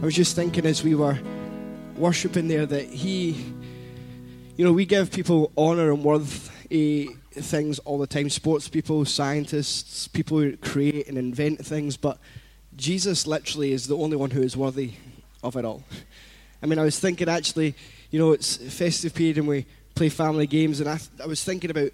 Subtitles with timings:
[0.00, 1.18] I was just thinking as we were
[1.94, 3.32] worshiping there that He,
[4.56, 9.04] you know, we give people honor and worth uh, things all the time sports people,
[9.04, 12.16] scientists, people who create and invent things, but
[12.76, 14.92] Jesus literally is the only one who is worthy
[15.42, 15.84] of it all.
[16.62, 17.74] I mean, I was thinking actually,
[18.10, 21.70] you know, it's festive period and we play family games, and I, I was thinking
[21.70, 21.90] about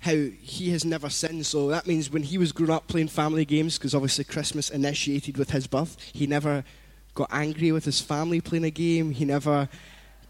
[0.00, 1.46] how he has never sinned.
[1.46, 5.38] So that means when he was growing up playing family games, because obviously Christmas initiated
[5.38, 6.62] with his birth, he never
[7.14, 9.10] got angry with his family playing a game.
[9.10, 9.68] He never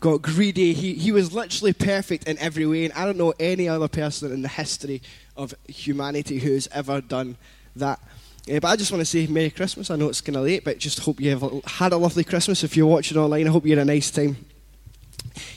[0.01, 0.73] got greedy.
[0.73, 2.85] He, he was literally perfect in every way.
[2.85, 5.01] And I don't know any other person in the history
[5.37, 7.37] of humanity who's ever done
[7.77, 8.01] that.
[8.45, 9.91] Yeah, but I just want to say Merry Christmas.
[9.91, 12.65] I know it's kind of late, but just hope you have had a lovely Christmas.
[12.65, 14.37] If you're watching online, I hope you had a nice time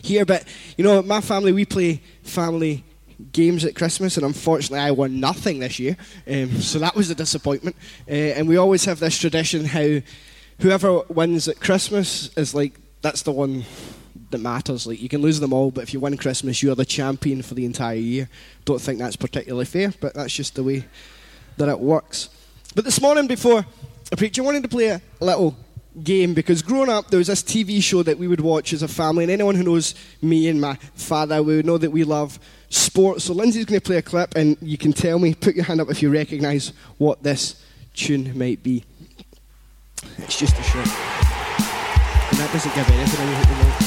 [0.03, 0.23] here.
[0.23, 0.43] But,
[0.77, 2.83] you know, my family, we play family
[3.31, 5.97] games at Christmas, and unfortunately, I won nothing this year.
[6.27, 7.75] Um, so that was a disappointment.
[8.07, 10.01] Uh, and we always have this tradition how
[10.59, 13.65] whoever wins at Christmas is like, that's the one
[14.31, 14.87] that matters.
[14.87, 17.53] Like, you can lose them all, but if you win Christmas, you're the champion for
[17.53, 18.29] the entire year.
[18.65, 20.85] Don't think that's particularly fair, but that's just the way
[21.57, 22.29] that it works.
[22.73, 23.65] But this morning, before
[24.11, 25.55] I preach, I wanted to play a little
[26.03, 28.87] game because growing up, there was this TV show that we would watch as a
[28.87, 32.39] family, and anyone who knows me and my father would know that we love
[32.69, 33.25] sports.
[33.25, 35.79] So Lindsay's going to play a clip, and you can tell me, put your hand
[35.79, 38.83] up if you recognise what this tune might be.
[40.19, 40.79] It's just a show.
[40.79, 40.87] And
[42.39, 43.81] that doesn't give anything away at the moment.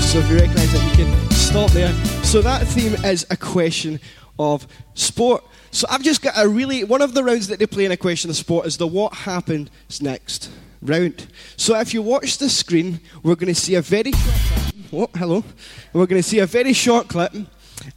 [0.00, 1.92] So if you recognise it, you can stop there.
[2.24, 4.00] So that theme is a question
[4.38, 5.44] of sport.
[5.70, 7.96] So I've just got a really one of the rounds that they play in a
[7.96, 10.50] question of sport is the what happened next
[10.82, 11.28] round.
[11.56, 14.50] So if you watch the screen, we're going to see a very short
[14.92, 15.44] Oh, hello.
[15.92, 17.46] We're going to see a very short clip, oh,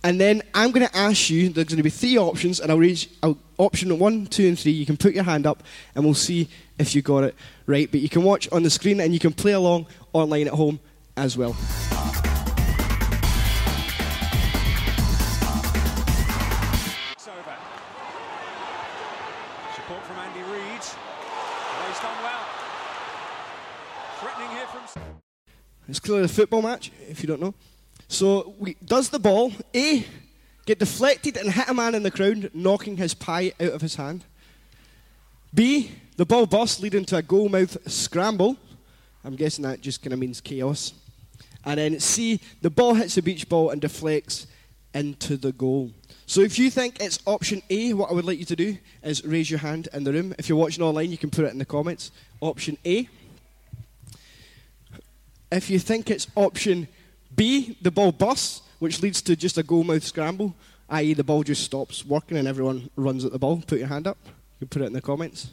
[0.03, 1.49] and then I'm going to ask you.
[1.49, 4.71] There's going to be three options, and I'll read I'll, option one, two, and three.
[4.71, 5.63] You can put your hand up,
[5.95, 7.89] and we'll see if you got it right.
[7.89, 10.79] But you can watch on the screen, and you can play along online at home
[11.17, 11.53] as well.
[19.75, 20.83] Support from Andy Reid.
[21.88, 22.45] He's done well.
[24.19, 24.81] Threatening here from.
[25.89, 27.53] It's clearly a football match, if you don't know.
[28.07, 30.05] So, we, does the ball A
[30.65, 33.95] get deflected and hit a man in the crowd, knocking his pie out of his
[33.95, 34.23] hand?
[35.53, 38.57] B, the ball bursts, leading to a goal mouth scramble.
[39.23, 40.93] I'm guessing that just kind of means chaos.
[41.65, 44.47] And then C, the ball hits the beach ball and deflects
[44.93, 45.91] into the goal.
[46.25, 49.23] So if you think it's option A, what I would like you to do is
[49.23, 50.33] raise your hand in the room.
[50.37, 52.11] If you're watching online, you can put it in the comments.
[52.41, 53.07] Option A.
[55.51, 56.87] If you think it's option
[57.35, 60.55] B, the ball busts, which leads to just a goal mouth scramble,
[60.89, 64.07] i.e., the ball just stops working and everyone runs at the ball, put your hand
[64.07, 64.17] up.
[64.25, 65.51] You can put it in the comments.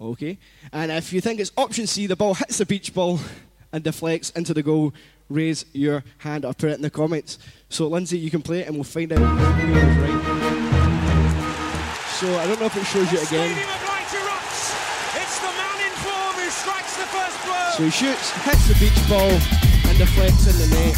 [0.00, 0.38] Okay.
[0.72, 3.20] And if you think it's option C, the ball hits the beach ball
[3.72, 4.94] and deflects into the goal,
[5.28, 7.38] raise your hand or put it in the comments.
[7.68, 10.24] So, Lindsay, you can play it and we'll find out who is right.
[12.18, 13.50] So, I don't know if it shows you again.
[13.54, 14.74] Stadium of light erupts.
[15.20, 17.70] It's the man in form who strikes the first blow.
[17.76, 19.67] So he shoots, hits the beach ball,
[19.98, 20.96] and deflects in the net.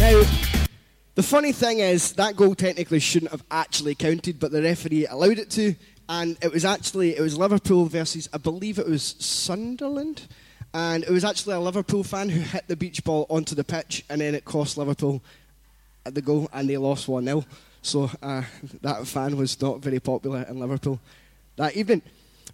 [0.00, 0.66] Now,
[1.14, 5.38] the funny thing is, that goal technically shouldn't have actually counted, but the referee allowed
[5.38, 5.74] it to,
[6.08, 10.26] and it was actually, it was Liverpool versus, I believe it was Sunderland,
[10.74, 14.04] and it was actually a Liverpool fan who hit the beach ball onto the pitch,
[14.10, 15.22] and then it cost Liverpool
[16.04, 17.44] the goal, and they lost 1 0.
[17.82, 18.42] So uh,
[18.82, 21.00] that fan was not very popular in Liverpool
[21.56, 22.02] that evening.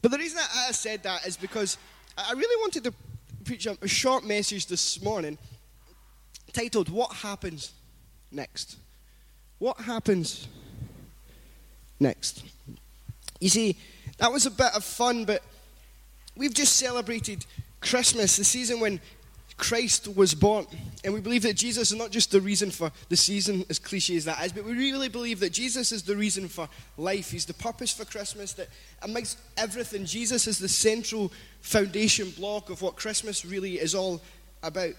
[0.03, 1.77] But the reason I said that is because
[2.17, 2.93] I really wanted to
[3.49, 5.39] preach a short message this morning
[6.53, 7.73] titled, What Happens
[8.31, 8.77] Next?
[9.59, 10.47] What happens
[11.99, 12.45] next?
[13.41, 13.79] You see,
[14.19, 15.43] that was a bit of fun, but
[16.37, 17.47] we've just celebrated
[17.81, 19.01] Christmas, the season when
[19.59, 20.67] Christ was born.
[21.05, 24.17] And we believe that Jesus is not just the reason for the season, as cliche
[24.17, 27.31] as that is, but we really believe that Jesus is the reason for life.
[27.31, 28.69] He's the purpose for Christmas, that
[29.03, 34.23] amidst everything, Jesus is the central foundation block of what Christmas really is all
[34.63, 34.95] about.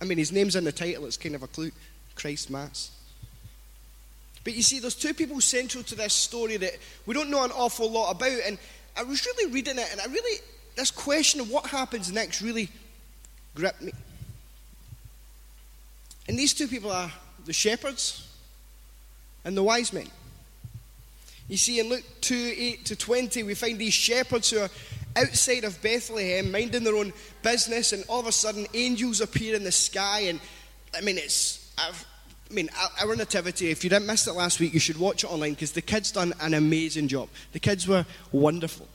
[0.00, 1.72] I mean, his name's in the title, it's kind of a clue
[2.14, 2.90] Christ Mass.
[4.44, 7.50] But you see, there's two people central to this story that we don't know an
[7.50, 8.38] awful lot about.
[8.46, 8.58] And
[8.96, 10.38] I was really reading it, and I really,
[10.76, 12.68] this question of what happens next really
[13.54, 13.92] gripped me.
[16.28, 17.10] And these two people are
[17.44, 18.28] the shepherds
[19.44, 20.08] and the wise men.
[21.48, 24.70] You see, in Luke 2 8 to 20, we find these shepherds who are
[25.14, 27.12] outside of Bethlehem, minding their own
[27.42, 30.20] business, and all of a sudden, angels appear in the sky.
[30.22, 30.40] And
[30.96, 31.94] I mean, it's a
[32.48, 32.70] I mean,
[33.02, 35.72] our nativity, if you didn't miss it last week, you should watch it online because
[35.72, 37.28] the kids done an amazing job.
[37.52, 38.86] The kids were wonderful.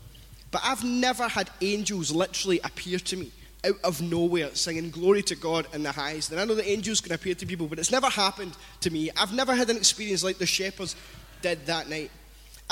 [0.51, 3.31] But I've never had angels literally appear to me
[3.63, 6.31] out of nowhere singing glory to God in the highest.
[6.31, 9.11] And I know that angels can appear to people, but it's never happened to me.
[9.17, 10.95] I've never had an experience like the shepherds
[11.41, 12.11] did that night.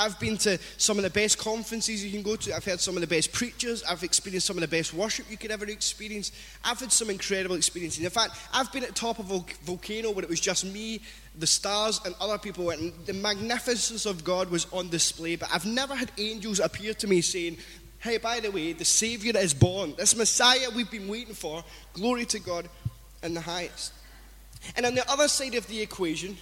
[0.00, 2.56] I've been to some of the best conferences you can go to.
[2.56, 3.84] I've heard some of the best preachers.
[3.84, 6.32] I've experienced some of the best worship you could ever experience.
[6.64, 8.02] I've had some incredible experiences.
[8.02, 11.02] In fact, I've been at the top of a volcano where it was just me,
[11.38, 15.36] the stars, and other people, and the magnificence of God was on display.
[15.36, 17.58] But I've never had angels appear to me saying,
[17.98, 19.92] Hey, by the way, the Savior is born.
[19.98, 21.62] This Messiah we've been waiting for.
[21.92, 22.66] Glory to God
[23.22, 23.92] in the highest.
[24.74, 26.38] And on the other side of the equation,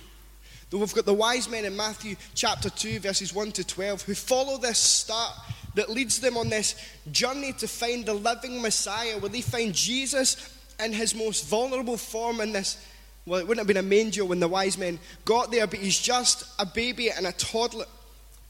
[0.76, 4.59] we've got the wise men in Matthew chapter 2, verses 1 to 12, who follow
[4.59, 5.32] this star
[5.75, 6.75] that leads them on this
[7.11, 12.41] journey to find the living Messiah, where they find Jesus in his most vulnerable form
[12.41, 12.85] in this.
[13.25, 15.99] Well, it wouldn't have been a manger when the wise men got there, but he's
[15.99, 17.87] just a baby and a toddler.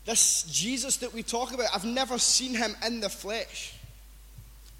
[0.04, 3.74] This Jesus that we talk about, I've never seen him in the flesh.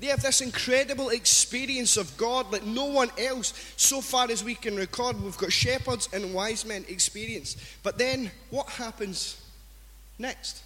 [0.00, 4.54] They have this incredible experience of God like no one else, so far as we
[4.54, 5.20] can record.
[5.20, 7.56] We've got shepherds and wise men experience.
[7.82, 9.42] But then, what happens
[10.18, 10.62] next?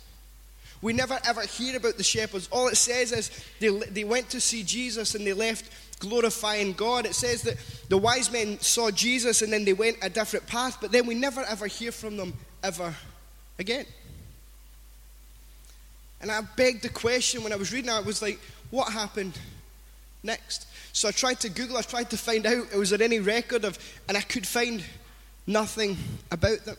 [0.82, 2.48] We never ever hear about the shepherds.
[2.50, 3.30] All it says is
[3.60, 5.70] they, they went to see Jesus and they left
[6.00, 7.06] glorifying God.
[7.06, 7.56] It says that
[7.88, 11.14] the wise men saw Jesus and then they went a different path, but then we
[11.14, 12.94] never ever hear from them ever
[13.58, 13.86] again.
[16.22, 18.38] And I begged the question when I was reading it, I was like,
[18.70, 19.38] what happened
[20.22, 20.68] next?
[20.92, 23.78] So I tried to Google, I tried to find out, was there any record of,
[24.08, 24.84] and I could find
[25.46, 25.96] nothing
[26.30, 26.76] about them.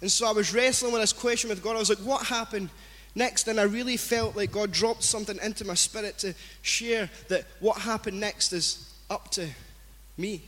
[0.00, 1.76] And so I was wrestling with this question with God.
[1.76, 2.70] I was like, what happened
[3.14, 3.48] next?
[3.48, 7.78] And I really felt like God dropped something into my spirit to share that what
[7.78, 9.48] happened next is up to
[10.16, 10.42] me.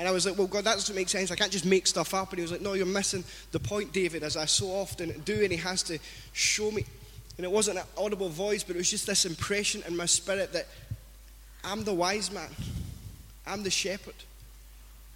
[0.00, 1.30] And I was like, well, God, that doesn't make sense.
[1.30, 2.30] I can't just make stuff up.
[2.30, 5.42] And he was like, no, you're missing the point, David, as I so often do.
[5.42, 5.98] And he has to
[6.32, 6.86] show me.
[7.36, 10.54] And it wasn't an audible voice, but it was just this impression in my spirit
[10.54, 10.68] that
[11.62, 12.48] I'm the wise man,
[13.46, 14.14] I'm the shepherd.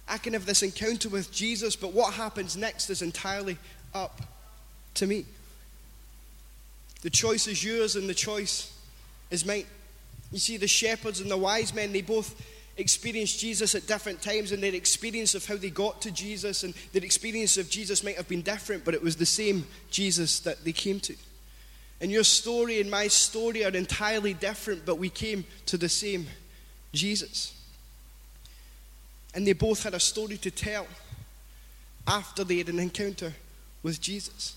[0.07, 3.57] I can have this encounter with Jesus, but what happens next is entirely
[3.95, 4.21] up
[4.93, 5.25] to me.
[7.01, 8.71] The choice is yours, and the choice
[9.31, 9.65] is mine.
[10.31, 12.39] You see, the shepherds and the wise men, they both
[12.77, 16.73] experienced Jesus at different times, and their experience of how they got to Jesus and
[16.91, 20.63] their experience of Jesus might have been different, but it was the same Jesus that
[20.63, 21.15] they came to.
[22.01, 26.27] And your story and my story are entirely different, but we came to the same
[26.91, 27.53] Jesus.
[29.33, 30.87] And they both had a story to tell
[32.07, 33.33] after they had an encounter
[33.83, 34.55] with Jesus.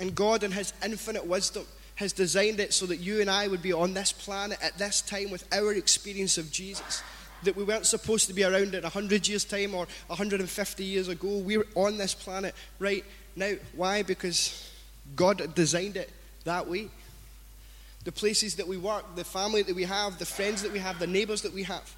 [0.00, 1.66] And God, in His infinite wisdom,
[1.96, 5.00] has designed it so that you and I would be on this planet at this
[5.00, 7.02] time with our experience of Jesus.
[7.44, 11.38] That we weren't supposed to be around in 100 years' time or 150 years ago.
[11.38, 13.04] We're on this planet right
[13.36, 13.52] now.
[13.76, 14.02] Why?
[14.02, 14.70] Because
[15.14, 16.10] God designed it
[16.44, 16.88] that way.
[18.04, 20.98] The places that we work, the family that we have, the friends that we have,
[20.98, 21.94] the neighbors that we have.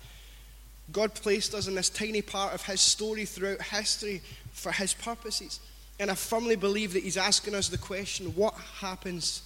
[0.93, 4.23] God placed us in this tiny part of His story throughout history
[4.53, 5.61] for His purposes.
[5.99, 9.43] And I firmly believe that He's asking us the question what happens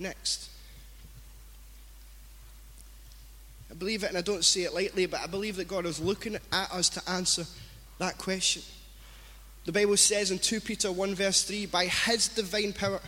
[0.00, 0.48] next?
[3.70, 6.00] I believe it, and I don't say it lightly, but I believe that God is
[6.00, 7.44] looking at us to answer
[7.98, 8.62] that question.
[9.64, 13.00] The Bible says in 2 Peter 1, verse 3 by His divine power,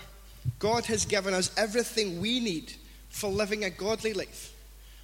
[0.59, 2.75] God has given us everything we need
[3.09, 4.55] for living a godly life.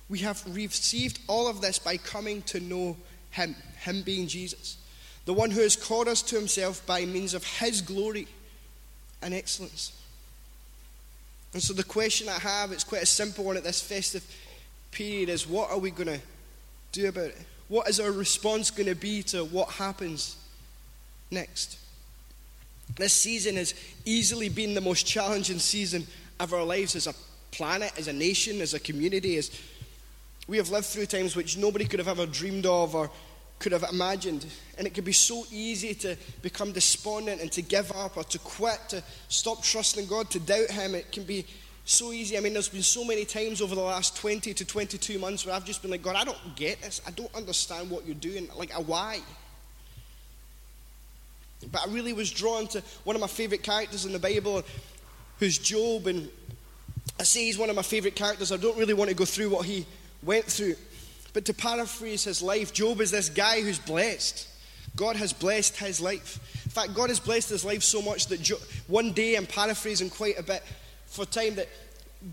[0.09, 2.97] We have received all of this by coming to know
[3.31, 4.77] Him, Him being Jesus,
[5.25, 8.29] the one who has called us to Himself by means of His glory
[9.23, 9.98] and excellence.
[11.53, 14.25] And so the question I have, it's quite a simple one at this festive
[14.91, 16.21] period, is what are we going to
[16.93, 17.39] do about it?
[17.69, 20.37] What is our response going to be to what happens
[21.31, 21.79] next?
[22.97, 23.75] This season has
[24.05, 26.07] easily been the most challenging season
[26.41, 27.15] of our lives as a
[27.51, 29.37] planet, as a nation, as a community.
[29.37, 29.51] As
[30.47, 33.11] we have lived through times which nobody could have ever dreamed of or
[33.59, 34.47] could have imagined.
[34.77, 38.39] And it can be so easy to become despondent and to give up or to
[38.39, 40.95] quit, to stop trusting God, to doubt Him.
[40.95, 41.47] It can be
[41.85, 42.37] so easy.
[42.37, 45.55] I mean, there's been so many times over the last 20 to 22 months where
[45.55, 47.01] I've just been like, God, I don't get this.
[47.07, 48.49] I don't understand what you're doing.
[48.57, 49.21] Like, why?
[51.73, 54.63] But I really was drawn to one of my favorite characters in the Bible,
[55.39, 56.07] who's Job.
[56.07, 56.29] And
[57.19, 58.53] I say he's one of my favorite characters.
[58.53, 59.87] I don't really want to go through what he
[60.23, 60.77] went through.
[61.33, 64.49] But to paraphrase his life, Job is this guy who's blessed.
[64.97, 66.41] God has blessed his life.
[66.65, 70.11] In fact, God has blessed his life so much that Job, one day, I'm paraphrasing
[70.11, 70.63] quite a bit
[71.07, 71.69] for time, that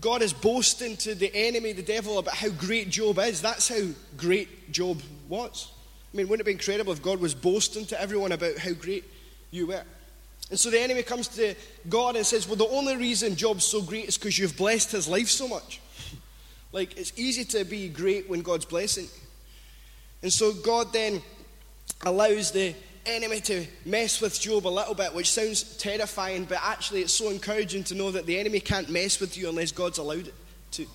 [0.00, 3.40] God is boasting to the enemy, the devil, about how great Job is.
[3.40, 3.86] That's how
[4.16, 5.70] great Job was.
[6.12, 8.72] I I mean, wouldn't it be incredible if God was boasting to everyone about how
[8.72, 9.04] great
[9.50, 9.84] you were?
[10.50, 11.54] And so the enemy comes to
[11.88, 15.08] God and says, Well, the only reason Job's so great is because you've blessed his
[15.08, 15.80] life so much.
[16.72, 19.08] Like, it's easy to be great when God's blessing.
[20.22, 21.22] And so God then
[22.04, 22.74] allows the
[23.06, 27.30] enemy to mess with Job a little bit, which sounds terrifying, but actually it's so
[27.30, 30.34] encouraging to know that the enemy can't mess with you unless God's allowed it
[30.72, 30.86] to.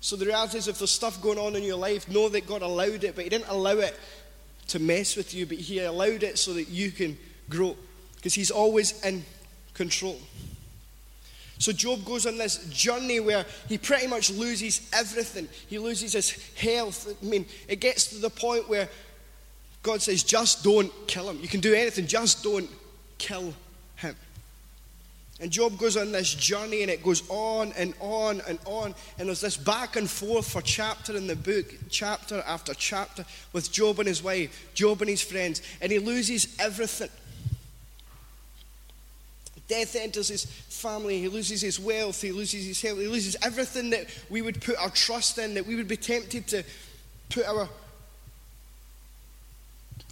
[0.00, 2.62] So the reality is, if there's stuff going on in your life, know that God
[2.62, 3.98] allowed it, but He didn't allow it
[4.68, 7.18] to mess with you, but He allowed it so that you can
[7.48, 7.76] grow,
[8.16, 9.24] because He's always in
[9.74, 10.18] control.
[11.62, 15.48] So Job goes on this journey where he pretty much loses everything.
[15.68, 17.16] He loses his health.
[17.22, 18.88] I mean, it gets to the point where
[19.84, 21.38] God says, just don't kill him.
[21.40, 22.68] You can do anything, just don't
[23.18, 23.54] kill
[23.94, 24.16] him.
[25.40, 28.92] And Job goes on this journey and it goes on and on and on.
[29.18, 33.70] And there's this back and forth for chapter in the book, chapter after chapter, with
[33.70, 35.62] Job and his wife, Job and his friends.
[35.80, 37.08] And he loses everything.
[39.72, 43.88] Death enters his family, he loses his wealth, he loses his health, he loses everything
[43.88, 46.62] that we would put our trust in, that we would be tempted to
[47.30, 47.66] put our,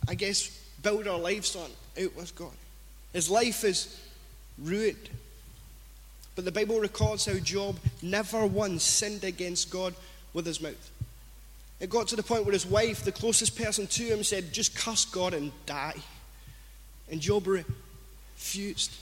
[0.09, 0.49] I guess,
[0.83, 1.69] build our lives on
[2.03, 2.55] out with God.
[3.13, 4.01] His life is
[4.59, 5.11] ruined.
[6.37, 9.95] But the Bible records how Job never once sinned against God
[10.33, 10.91] with his mouth.
[11.81, 14.75] It got to the point where his wife, the closest person to him, said, Just
[14.75, 15.97] curse God and die.
[17.11, 18.93] And Job refused.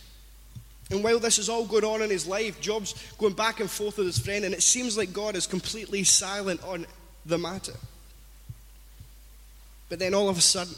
[0.91, 3.99] And while this is all going on in his life, Job's going back and forth
[3.99, 6.87] with his friend, and it seems like God is completely silent on
[7.27, 7.75] the matter.
[9.89, 10.75] But then all of a sudden,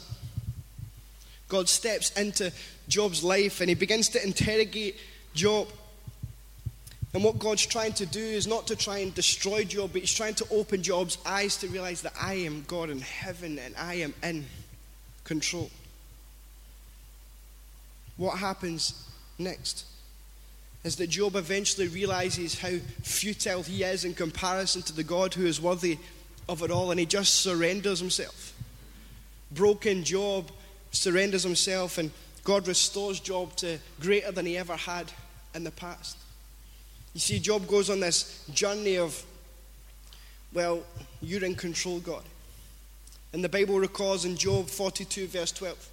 [1.47, 2.51] God steps into
[2.87, 4.95] Job's life and he begins to interrogate
[5.33, 5.67] Job.
[7.13, 10.13] And what God's trying to do is not to try and destroy Job, but he's
[10.13, 13.95] trying to open Job's eyes to realize that I am God in heaven and I
[13.95, 14.45] am in
[15.25, 15.69] control.
[18.15, 19.90] What happens next?
[20.83, 25.45] Is that Job eventually realizes how futile he is in comparison to the God who
[25.45, 25.99] is worthy
[26.49, 28.53] of it all, and he just surrenders himself.
[29.51, 30.51] Broken Job
[30.91, 32.09] surrenders himself, and
[32.43, 35.11] God restores Job to greater than he ever had
[35.53, 36.17] in the past.
[37.13, 39.23] You see, Job goes on this journey of,
[40.53, 40.81] well,
[41.21, 42.23] you're in control, God.
[43.33, 45.89] And the Bible records in Job 42, verse 12,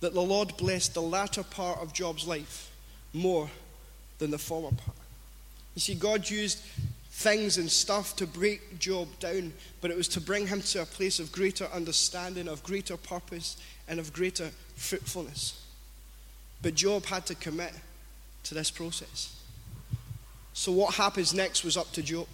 [0.00, 2.70] that the Lord blessed the latter part of Job's life
[3.12, 3.48] more
[4.18, 4.96] than the former part.
[5.74, 6.58] You see, God used
[7.10, 10.86] things and stuff to break Job down, but it was to bring him to a
[10.86, 13.56] place of greater understanding, of greater purpose,
[13.88, 15.60] and of greater fruitfulness.
[16.62, 17.72] But Job had to commit
[18.44, 19.36] to this process.
[20.54, 22.26] So, what happens next was up to Job.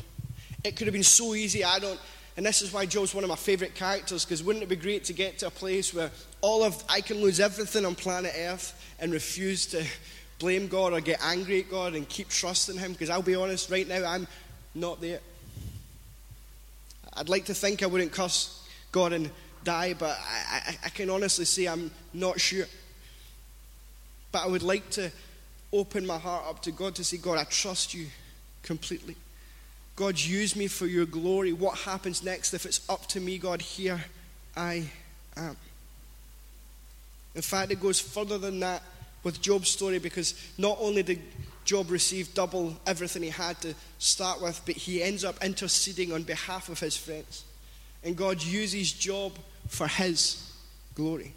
[0.63, 1.65] It could have been so easy.
[1.65, 1.99] I don't,
[2.37, 5.05] and this is why Job's one of my favorite characters, because wouldn't it be great
[5.05, 6.11] to get to a place where
[6.43, 9.85] all of I can lose everything on planet Earth and refuse to
[10.41, 12.93] blame God or get angry at God and keep trusting Him?
[12.93, 14.27] Because I'll be honest, right now I'm
[14.75, 15.21] not there.
[17.15, 19.31] I'd like to think I wouldn't curse God and
[19.63, 22.67] die, but I, I, I can honestly say I'm not sure.
[24.33, 25.13] But I would like to
[25.73, 28.07] open my heart up to God to say, God, I trust you
[28.63, 29.17] completely.
[29.97, 31.53] God, use me for your glory.
[31.53, 32.55] What happens next?
[32.55, 34.03] If it's up to me, God, here
[34.57, 34.89] I
[35.37, 35.57] am.
[37.35, 38.83] In fact, it goes further than that
[39.23, 41.21] with Job's story because not only did
[41.65, 46.23] Job receive double everything he had to start with, but he ends up interceding on
[46.23, 47.45] behalf of his friends.
[48.03, 49.33] And God uses Job
[49.69, 50.53] for his
[50.95, 51.33] glory.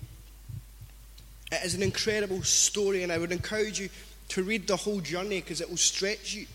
[1.51, 3.89] It is an incredible story, and I would encourage you
[4.29, 6.47] to read the whole journey because it will stretch you.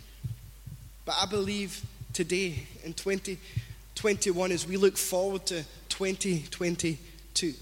[1.04, 7.54] But I believe today, in 2021, as we look forward to 2022,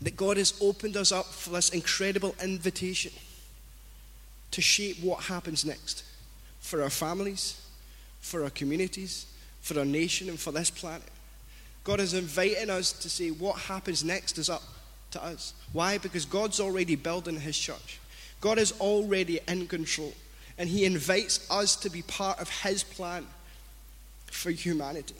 [0.00, 3.12] that God has opened us up for this incredible invitation
[4.50, 6.04] to shape what happens next
[6.60, 7.60] for our families,
[8.20, 9.26] for our communities,
[9.60, 11.08] for our nation, and for this planet.
[11.84, 14.62] God is inviting us to say what happens next is up
[15.12, 15.54] to us.
[15.72, 15.98] Why?
[15.98, 17.98] Because God's already building his church.
[18.40, 20.12] God is already in control.
[20.58, 23.26] And he invites us to be part of his plan
[24.26, 25.14] for humanity.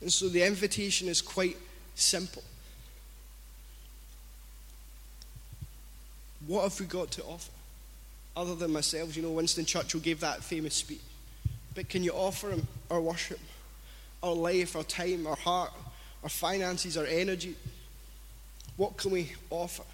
[0.00, 1.56] And so the invitation is quite
[1.94, 2.42] simple.
[6.46, 7.50] What have we got to offer?
[8.36, 11.00] Other than myself, you know, Winston Churchill gave that famous speech.
[11.74, 13.40] But can you offer him our worship,
[14.22, 15.72] our life, our time, our heart,
[16.22, 17.54] our finances, our energy?
[18.76, 19.84] What can we offer?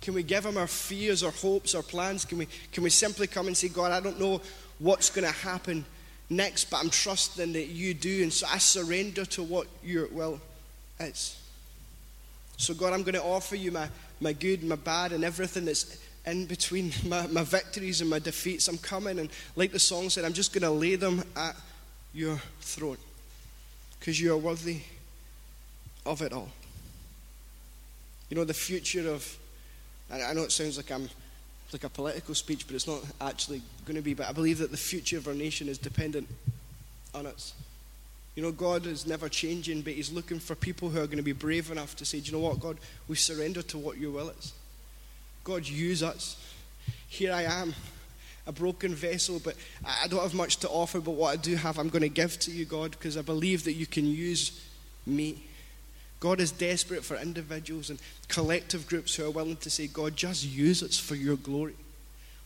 [0.00, 2.24] Can we give him our fears, our hopes, our plans?
[2.24, 4.40] Can we, can we simply come and say, God, I don't know
[4.78, 5.84] what's going to happen
[6.30, 10.40] next, but I'm trusting that you do, and so I surrender to what your will
[11.00, 11.40] is.
[12.56, 13.88] So, God, I'm going to offer you my,
[14.20, 18.68] my good, my bad, and everything that's in between my, my victories and my defeats.
[18.68, 21.56] I'm coming, and like the song said, I'm just going to lay them at
[22.12, 22.98] your throne
[23.98, 24.80] because you are worthy
[26.06, 26.50] of it all.
[28.30, 29.38] You know, the future of,
[30.12, 31.08] I know it sounds like I'm
[31.72, 34.14] like a political speech, but it's not actually going to be.
[34.14, 36.28] But I believe that the future of our nation is dependent
[37.14, 37.52] on us.
[38.38, 41.24] You know, God is never changing, but He's looking for people who are going to
[41.24, 42.78] be brave enough to say, Do you know what, God,
[43.08, 44.52] we surrender to what your will is.
[45.42, 46.40] God, use us.
[47.08, 47.74] Here I am,
[48.46, 51.80] a broken vessel, but I don't have much to offer, but what I do have,
[51.80, 54.64] I'm going to give to you, God, because I believe that you can use
[55.04, 55.42] me.
[56.20, 60.46] God is desperate for individuals and collective groups who are willing to say, God, just
[60.46, 61.74] use us for your glory.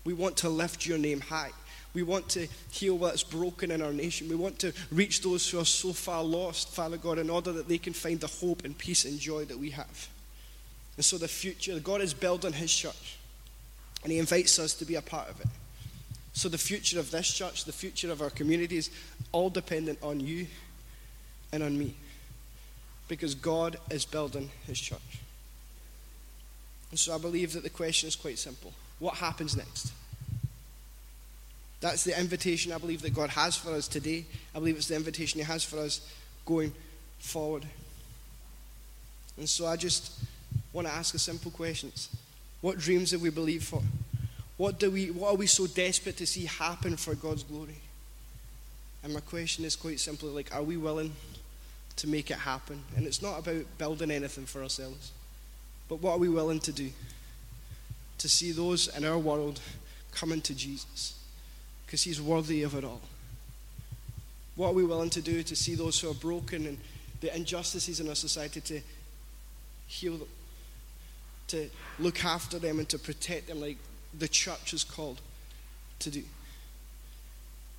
[0.07, 1.51] We want to lift your name high.
[1.95, 4.29] We want to heal what's broken in our nation.
[4.29, 7.69] We want to reach those who are so far lost, Father God, in order that
[7.69, 10.09] they can find the hope and peace and joy that we have.
[10.97, 13.19] And so the future, God is building his church,
[14.03, 15.49] and he invites us to be a part of it.
[16.33, 18.91] So the future of this church, the future of our communities,
[19.33, 20.47] all dependent on you
[21.53, 21.95] and on me.
[23.07, 25.21] Because God is building his church.
[26.91, 28.73] And so I believe that the question is quite simple.
[28.99, 29.93] What happens next?
[31.83, 34.25] That's the invitation I believe that God has for us today.
[34.55, 36.01] I believe it's the invitation He has for us
[36.47, 36.73] going
[37.19, 37.67] forward.
[39.37, 40.13] And so I just
[40.73, 41.93] want to ask a simple question
[42.61, 43.83] What dreams have we believed for?
[44.59, 47.81] What, do we, what are we so desperate to see happen for God's glory?
[49.03, 51.13] And my question is quite simply like, are we willing
[51.97, 52.85] to make it happen?
[52.95, 55.11] And it's not about building anything for ourselves,
[55.89, 56.91] but what are we willing to do
[58.19, 59.59] to see those in our world
[60.13, 61.19] coming to Jesus?
[61.93, 63.03] Because He's worthy of it all.
[64.57, 66.79] What are we willing to do to see those who are broken and
[67.21, 68.81] the injustices in our society to
[69.89, 70.29] heal them,
[71.49, 71.69] to
[71.99, 73.77] look after them and to protect them like
[74.19, 75.21] the church is called
[75.99, 76.23] to do?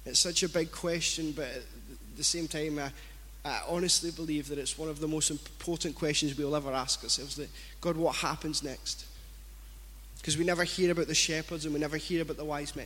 [0.06, 1.64] It's such a big question, but at
[2.16, 2.92] the same time, I,
[3.44, 7.36] I honestly believe that it's one of the most important questions we'll ever ask ourselves
[7.38, 7.50] that
[7.82, 9.08] God, what happens next?
[10.20, 12.86] Because we never hear about the shepherds and we never hear about the wise men.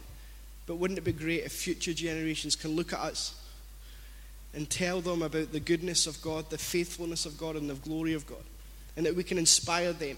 [0.67, 3.33] But wouldn't it be great if future generations can look at us
[4.53, 8.13] and tell them about the goodness of God, the faithfulness of God, and the glory
[8.13, 8.43] of God?
[8.95, 10.17] And that we can inspire them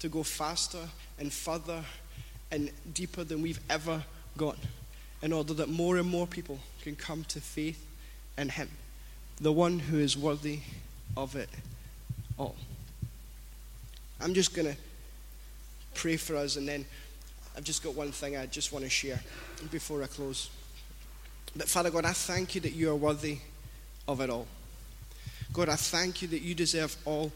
[0.00, 0.86] to go faster
[1.18, 1.82] and further
[2.50, 4.04] and deeper than we've ever
[4.36, 4.58] gone
[5.22, 7.84] in order that more and more people can come to faith
[8.36, 8.68] in Him,
[9.40, 10.60] the one who is worthy
[11.16, 11.48] of it
[12.36, 12.56] all.
[14.20, 14.76] I'm just going to
[15.94, 16.84] pray for us and then
[17.56, 19.20] I've just got one thing I just want to share
[19.70, 20.50] before I close.
[21.54, 23.38] But Father God, I thank you that you are worthy
[24.08, 24.46] of it all.
[25.52, 27.30] God, I thank you that you deserve all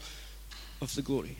[0.81, 1.37] of the glory.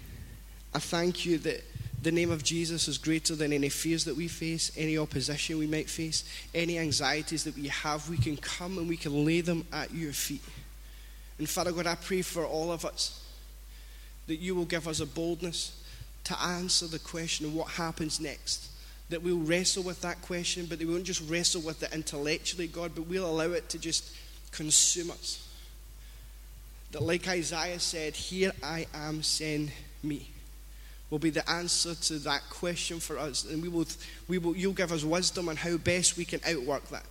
[0.76, 1.64] I thank you that
[2.02, 5.66] the name of Jesus is greater than any fears that we face, any opposition we
[5.66, 8.08] might face, any anxieties that we have.
[8.08, 10.44] We can come and we can lay them at your feet.
[11.40, 13.24] And Father God, I pray for all of us
[14.28, 15.84] that you will give us a boldness
[16.28, 18.70] to answer the question of what happens next.
[19.10, 22.92] That we'll wrestle with that question, but we won't just wrestle with it intellectually, God,
[22.94, 24.14] but we'll allow it to just
[24.52, 25.48] consume us.
[26.92, 29.72] That, like Isaiah said, Here I am, send
[30.04, 30.30] me,
[31.10, 33.46] will be the answer to that question for us.
[33.46, 33.86] And we will,
[34.28, 37.06] we will, you'll give us wisdom on how best we can outwork that.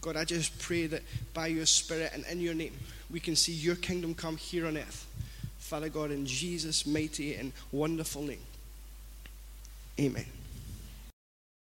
[0.00, 1.02] God, I just pray that
[1.34, 2.72] by your Spirit and in your name,
[3.10, 5.06] we can see your kingdom come here on earth
[5.66, 8.38] Father God, in Jesus' mighty and wonderful name.
[9.98, 10.35] Amen.